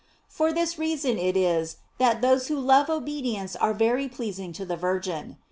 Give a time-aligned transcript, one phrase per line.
[0.01, 4.65] J For this reason it is, that those who love obedience are very pleasing to
[4.65, 5.37] the Virgin.